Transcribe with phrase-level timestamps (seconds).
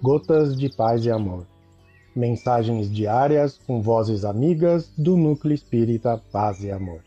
[0.00, 1.44] Gotas de Paz e Amor.
[2.14, 7.02] Mensagens diárias com vozes amigas do Núcleo Espírita Paz e Amor.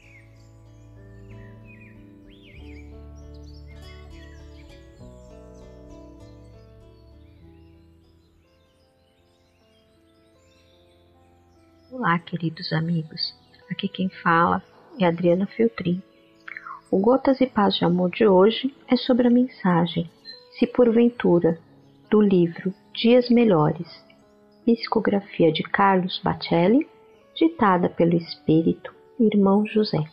[11.90, 13.34] Olá, queridos amigos.
[13.72, 14.62] Aqui quem fala
[15.00, 16.04] é Adriana Feltrin.
[16.92, 20.12] O Gotas e Paz de Amor de hoje é sobre a mensagem
[20.60, 21.58] Se Porventura,
[22.12, 23.88] do livro Dias Melhores,
[24.66, 26.86] psicografia de Carlos Bacelli,
[27.34, 30.04] ditada pelo Espírito Irmão José.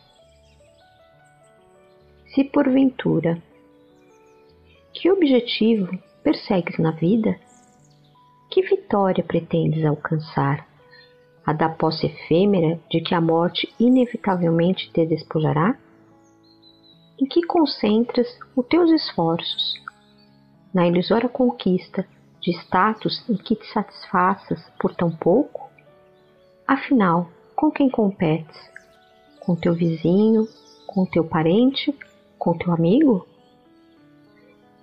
[2.33, 3.43] Se porventura,
[4.93, 5.89] que objetivo
[6.23, 7.37] persegues na vida?
[8.49, 10.65] Que vitória pretendes alcançar?
[11.45, 15.77] A da posse efêmera de que a morte inevitavelmente te despojará?
[17.19, 19.88] Em que concentras os teus esforços?
[20.73, 22.05] Na ilusória conquista
[22.39, 25.69] de status em que te satisfaças por tão pouco?
[26.67, 28.57] Afinal, com quem competes?
[29.39, 30.47] Com teu vizinho?
[30.85, 31.97] Com teu parente?
[32.37, 33.27] Com teu amigo?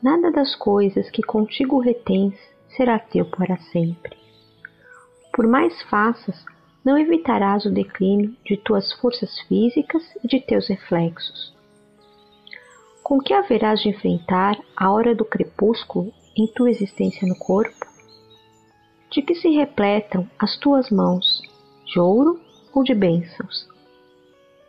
[0.03, 2.35] Nada das coisas que contigo retens
[2.77, 4.17] será teu para sempre.
[5.33, 6.45] Por mais faças,
[6.85, 11.56] não evitarás o declínio de tuas forças físicas e de teus reflexos.
[13.07, 17.87] Com que haverás de enfrentar a hora do crepúsculo em tua existência no corpo?
[19.13, 21.41] De que se repletam as tuas mãos,
[21.85, 22.41] de ouro
[22.75, 23.69] ou de bênçãos?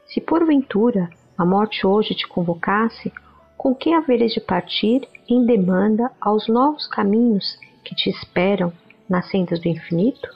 [0.05, 3.11] Se porventura a morte hoje te convocasse,
[3.57, 8.71] com que haveres de partir em demanda aos novos caminhos que te esperam
[9.09, 10.29] nas sendas do infinito?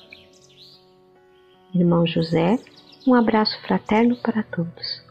[1.72, 2.58] Irmão José,
[3.06, 5.11] um abraço fraterno para todos.